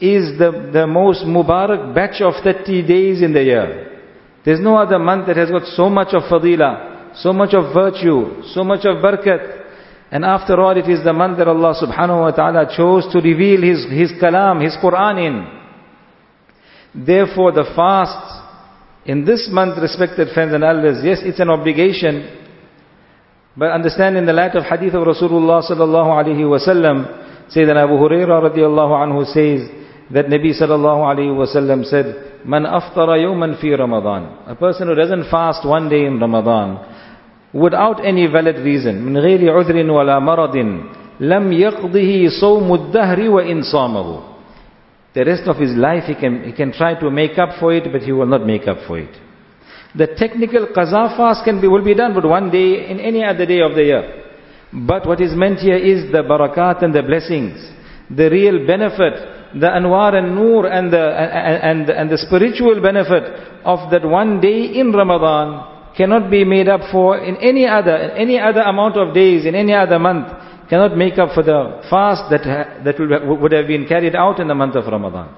is 0.00 0.36
the, 0.38 0.70
the 0.72 0.88
most 0.88 1.22
Mubarak 1.24 1.94
batch 1.94 2.20
of 2.20 2.34
30 2.42 2.82
days 2.84 3.22
in 3.22 3.32
the 3.32 3.44
year. 3.44 4.00
There's 4.44 4.58
no 4.58 4.76
other 4.76 4.98
month 4.98 5.28
that 5.28 5.36
has 5.36 5.50
got 5.52 5.66
so 5.66 5.88
much 5.88 6.12
of 6.12 6.24
fadila 6.24 6.94
so 7.16 7.32
much 7.32 7.54
of 7.54 7.72
virtue, 7.72 8.42
so 8.52 8.64
much 8.64 8.84
of 8.84 8.96
barakat. 8.98 9.57
And 10.11 10.25
after 10.25 10.59
all, 10.59 10.75
it 10.77 10.89
is 10.89 11.03
the 11.03 11.13
month 11.13 11.37
that 11.37 11.47
Allah 11.47 11.75
subhanahu 11.77 12.21
wa 12.21 12.31
ta'ala 12.31 12.75
chose 12.75 13.05
to 13.13 13.21
reveal 13.21 13.61
His, 13.61 13.85
His 13.91 14.11
kalam, 14.21 14.63
His 14.63 14.75
Quran 14.81 15.15
in. 15.27 17.05
Therefore, 17.05 17.51
the 17.51 17.71
fast 17.75 18.39
in 19.05 19.25
this 19.25 19.47
month, 19.51 19.77
respected 19.81 20.33
friends 20.33 20.53
and 20.53 20.63
elders, 20.63 21.01
yes, 21.03 21.19
it's 21.21 21.39
an 21.39 21.49
obligation. 21.49 22.37
But 23.55 23.71
understand 23.71 24.17
in 24.17 24.25
the 24.25 24.33
light 24.33 24.55
of 24.55 24.63
hadith 24.63 24.93
of 24.93 25.05
Rasulullah 25.05 25.61
sallallahu 25.61 26.09
alayhi 26.09 26.49
wa 26.49 26.59
sallam, 26.59 27.49
Sayyidina 27.55 27.85
Abu 27.85 27.93
Hurairah 27.97 28.53
radiallahu 28.53 28.93
anhu 28.93 29.25
says, 29.25 29.69
that 30.11 30.25
Nabi 30.25 30.59
sallallahu 30.59 31.05
alayhi 31.05 31.35
wa 31.35 31.45
sallam 31.45 31.85
said, 31.85 32.45
Man 32.45 32.63
aftara 32.63 33.17
yawman 33.19 33.59
fi 33.61 33.69
Ramadan. 33.69 34.47
A 34.47 34.55
person 34.55 34.87
who 34.87 34.95
doesn't 34.95 35.29
fast 35.29 35.67
one 35.67 35.89
day 35.89 36.05
in 36.05 36.19
Ramadan, 36.19 36.77
without 37.52 38.04
any 38.04 38.26
valid 38.26 38.56
reason 38.58 38.94
من 39.02 39.18
غير 39.18 39.52
عذر 39.52 39.90
ولا 39.90 40.18
مرض 40.18 40.56
لم 41.20 41.52
يقضه 41.52 42.28
صوم 42.40 42.74
الدهر 42.74 43.30
وإن 43.30 43.62
صامه 43.62 44.20
the 45.14 45.24
rest 45.24 45.46
of 45.46 45.56
his 45.56 45.70
life 45.76 46.04
he 46.04 46.14
can, 46.14 46.42
he 46.42 46.52
can 46.52 46.72
try 46.72 46.98
to 46.98 47.10
make 47.10 47.38
up 47.38 47.50
for 47.60 47.72
it 47.72 47.84
but 47.92 48.02
he 48.02 48.12
will 48.12 48.26
not 48.26 48.44
make 48.44 48.66
up 48.66 48.78
for 48.86 48.98
it 48.98 49.14
the 49.94 50.08
technical 50.18 50.66
qaza 50.66 51.16
fast 51.16 51.44
can 51.44 51.60
be, 51.60 51.68
will 51.68 51.84
be 51.84 51.94
done 51.94 52.12
but 52.14 52.26
one 52.26 52.50
day 52.50 52.90
in 52.90 52.98
any 52.98 53.24
other 53.24 53.46
day 53.46 53.60
of 53.60 53.74
the 53.74 53.84
year 53.84 54.24
but 54.72 55.06
what 55.06 55.20
is 55.20 55.32
meant 55.34 55.60
here 55.60 55.76
is 55.76 56.10
the 56.10 56.22
barakat 56.22 56.82
and 56.82 56.92
the 56.92 57.02
blessings 57.02 57.70
the 58.10 58.28
real 58.28 58.66
benefit 58.66 59.14
the 59.54 59.68
anwar 59.68 60.14
and 60.14 60.34
nur 60.34 60.66
and 60.66 60.92
the, 60.92 60.98
and, 60.98 61.88
and, 61.88 61.90
and 61.90 62.10
the 62.10 62.18
spiritual 62.18 62.80
benefit 62.82 63.22
of 63.64 63.88
that 63.92 64.04
one 64.04 64.40
day 64.40 64.64
in 64.74 64.90
Ramadan 64.90 65.77
cannot 65.95 66.29
be 66.29 66.43
made 66.43 66.67
up 66.67 66.81
for 66.91 67.17
in 67.17 67.35
any 67.37 67.67
other, 67.67 67.95
any 67.95 68.39
other 68.39 68.61
amount 68.61 68.97
of 68.97 69.13
days, 69.13 69.45
in 69.45 69.55
any 69.55 69.73
other 69.73 69.99
month, 69.99 70.27
cannot 70.69 70.95
make 70.95 71.17
up 71.17 71.33
for 71.33 71.43
the 71.43 71.81
fast 71.89 72.29
that, 72.29 72.43
that 72.83 72.95
would 72.99 73.51
have 73.51 73.67
been 73.67 73.87
carried 73.87 74.15
out 74.15 74.39
in 74.39 74.47
the 74.47 74.55
month 74.55 74.75
of 74.75 74.85
Ramadan. 74.85 75.35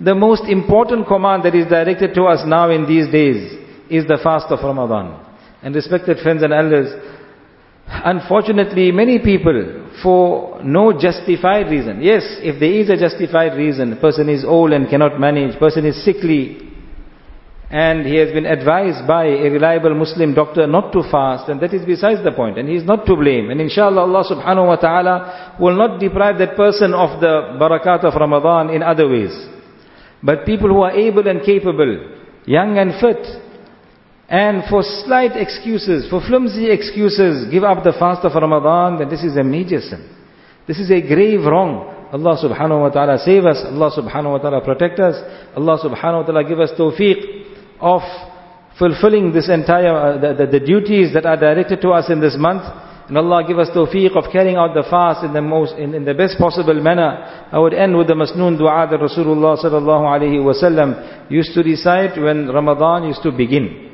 The 0.00 0.14
most 0.14 0.44
important 0.48 1.06
command 1.06 1.44
that 1.44 1.54
is 1.54 1.68
directed 1.68 2.14
to 2.14 2.24
us 2.24 2.42
now 2.44 2.70
in 2.70 2.86
these 2.86 3.10
days 3.10 3.58
is 3.88 4.06
the 4.06 4.18
fast 4.22 4.46
of 4.50 4.58
Ramadan. 4.64 5.24
And 5.62 5.74
respected 5.74 6.18
friends 6.18 6.42
and 6.42 6.52
elders, 6.52 6.90
Unfortunately, 7.86 8.90
many 8.90 9.18
people, 9.18 9.90
for 10.02 10.62
no 10.64 10.98
justified 10.98 11.70
reason, 11.70 12.00
yes, 12.00 12.22
if 12.40 12.58
there 12.58 12.72
is 12.72 12.88
a 12.88 12.96
justified 12.96 13.56
reason, 13.56 13.96
person 13.98 14.28
is 14.28 14.44
old 14.44 14.72
and 14.72 14.88
cannot 14.88 15.20
manage, 15.20 15.58
person 15.58 15.84
is 15.84 16.02
sickly, 16.04 16.71
and 17.72 18.04
he 18.04 18.16
has 18.16 18.30
been 18.32 18.44
advised 18.44 19.08
by 19.08 19.24
a 19.24 19.48
reliable 19.48 19.94
Muslim 19.94 20.34
doctor 20.34 20.66
not 20.66 20.92
to 20.92 21.02
fast, 21.10 21.48
and 21.48 21.58
that 21.62 21.72
is 21.72 21.86
besides 21.86 22.22
the 22.22 22.30
point, 22.30 22.58
and 22.58 22.68
he 22.68 22.76
is 22.76 22.84
not 22.84 23.06
to 23.06 23.16
blame. 23.16 23.48
And 23.48 23.62
inshallah 23.62 24.02
Allah 24.02 24.24
subhanahu 24.28 24.66
wa 24.66 24.76
ta'ala 24.76 25.56
will 25.58 25.74
not 25.74 25.98
deprive 25.98 26.36
that 26.36 26.54
person 26.54 26.92
of 26.92 27.18
the 27.22 27.56
barakat 27.56 28.04
of 28.04 28.12
Ramadan 28.12 28.68
in 28.68 28.82
other 28.82 29.08
ways. 29.08 29.32
But 30.22 30.44
people 30.44 30.68
who 30.68 30.82
are 30.82 30.92
able 30.92 31.26
and 31.26 31.40
capable, 31.40 32.12
young 32.44 32.76
and 32.76 32.92
fit, 33.00 33.24
and 34.28 34.64
for 34.68 34.82
slight 35.08 35.32
excuses, 35.32 36.10
for 36.10 36.20
flimsy 36.20 36.70
excuses, 36.70 37.50
give 37.50 37.64
up 37.64 37.82
the 37.84 37.96
fast 37.96 38.22
of 38.26 38.34
Ramadan, 38.36 38.98
then 38.98 39.08
this 39.08 39.24
is 39.24 39.38
a 39.38 39.42
major 39.42 39.80
sin. 39.80 40.12
This 40.68 40.78
is 40.78 40.90
a 40.90 41.00
grave 41.00 41.40
wrong. 41.40 41.88
Allah 42.12 42.36
subhanahu 42.36 42.82
wa 42.82 42.90
ta'ala 42.90 43.16
save 43.16 43.46
us. 43.46 43.64
Allah 43.64 43.90
subhanahu 43.96 44.36
wa 44.36 44.38
ta'ala 44.38 44.60
protect 44.60 45.00
us. 45.00 45.16
Allah 45.56 45.80
subhanahu 45.80 46.20
wa 46.20 46.26
ta'ala 46.28 46.44
give 46.44 46.60
us 46.60 46.70
tawfiq 46.76 47.41
of 47.82 48.02
fulfilling 48.78 49.32
this 49.32 49.50
entire, 49.50 49.92
uh, 49.92 50.18
the, 50.18 50.46
the, 50.46 50.58
the, 50.58 50.64
duties 50.64 51.12
that 51.12 51.26
are 51.26 51.36
directed 51.36 51.80
to 51.82 51.90
us 51.90 52.08
in 52.08 52.20
this 52.20 52.36
month. 52.38 52.62
And 53.08 53.18
Allah 53.18 53.44
give 53.46 53.58
us 53.58 53.68
tawfiq 53.74 54.16
of 54.16 54.32
carrying 54.32 54.56
out 54.56 54.72
the 54.72 54.86
fast 54.88 55.24
in 55.24 55.32
the 55.34 55.42
most, 55.42 55.74
in, 55.76 55.92
in 55.92 56.04
the 56.04 56.14
best 56.14 56.38
possible 56.38 56.80
manner. 56.80 57.48
I 57.52 57.58
would 57.58 57.74
end 57.74 57.98
with 57.98 58.06
the 58.06 58.14
masnoon 58.14 58.56
dua 58.56 58.86
that 58.88 59.00
Rasulullah 59.00 59.58
sallallahu 59.58 60.06
alayhi 60.06 60.40
wasallam 60.40 61.30
used 61.30 61.52
to 61.54 61.62
recite 61.62 62.16
when 62.16 62.48
Ramadan 62.48 63.04
used 63.04 63.22
to 63.24 63.32
begin. 63.32 63.90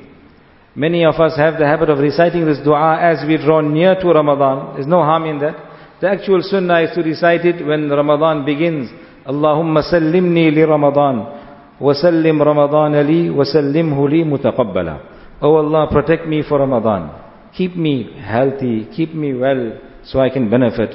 Many 0.77 1.05
of 1.05 1.17
us 1.17 1.37
have 1.37 1.59
the 1.59 1.67
habit 1.67 1.91
of 1.91 1.99
reciting 1.99 2.45
this 2.45 2.61
dua 2.63 3.01
as 3.01 3.27
we 3.27 3.39
draw 3.39 3.61
near 3.61 3.97
to 3.97 4.07
Ramadan. 4.09 4.75
There's 4.75 4.87
no 4.87 5.03
harm 5.03 5.25
in 5.25 5.41
that. 5.41 5.57
The 6.01 6.11
actual 6.11 6.41
sunnah 6.43 6.83
is 6.83 6.95
to 6.95 7.03
recite 7.03 7.45
it 7.45 7.67
when 7.67 7.91
Ramadan 7.91 8.45
begins. 8.45 8.91
Allahumma 9.27 9.83
sallimni 9.83 10.55
li 10.55 10.63
Ramadan. 10.63 11.38
وسلم 11.82 12.38
رمضان 12.44 12.96
لي 12.96 13.30
وسلمه 13.30 14.10
لي 14.10 14.24
متقبلا 14.24 14.98
Oh 15.42 15.56
Allah, 15.58 15.88
protect 15.92 16.26
me 16.26 16.42
for 16.42 16.60
Ramadan. 16.60 17.10
Keep 17.58 17.76
me 17.76 18.14
healthy, 18.22 18.88
keep 18.96 19.14
me 19.14 19.34
well, 19.34 19.78
so 20.04 20.20
I 20.22 20.30
can 20.30 20.50
benefit. 20.50 20.92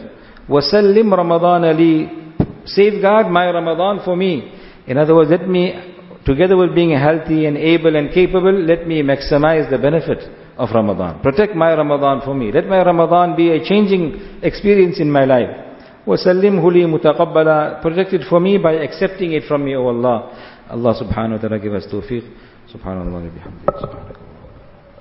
وسلم 0.49 1.15
رمضان 1.15 1.65
لي 1.65 2.09
Safeguard 2.65 3.31
my 3.31 3.51
Ramadan 3.51 4.01
for 4.05 4.17
me. 4.17 4.53
In 4.87 4.99
other 4.99 5.15
words, 5.15 5.31
let 5.31 5.49
me, 5.49 5.73
together 6.25 6.57
with 6.57 6.75
being 6.75 6.91
healthy 6.91 7.47
and 7.47 7.57
able 7.57 7.97
and 7.97 8.11
capable, 8.13 8.53
let 8.53 8.87
me 8.87 9.03
maximize 9.03 9.69
the 9.71 9.79
benefit 9.79 10.21
of 10.57 10.69
Ramadan. 10.75 11.21
Protect 11.21 11.55
my 11.55 11.73
Ramadan 11.75 12.21
for 12.25 12.35
me. 12.35 12.53
Let 12.53 12.67
my 12.69 12.83
Ramadan 12.85 13.37
be 13.37 13.51
a 13.53 13.65
changing 13.65 14.41
experience 14.43 15.01
in 15.01 15.11
my 15.11 15.25
life. 15.25 15.65
وسلمه 16.07 16.73
لي 16.73 16.87
متقبلا 16.87 17.83
Protect 17.83 18.13
it 18.15 18.25
for 18.31 18.41
me 18.41 18.57
by 18.59 18.73
accepting 18.73 19.33
it 19.33 19.45
from 19.45 19.65
me, 19.65 19.77
O 19.77 19.89
Allah. 19.89 20.33
Allah 20.74 20.94
subhanahu 20.98 21.38
wa 21.38 21.42
ta'ala 21.42 21.60
give 21.62 21.74
us 21.78 21.86
tawfiq. 21.86 22.26
Subhanallah 22.74 23.14
wa 23.14 23.30
bihamdihi. 23.30 24.23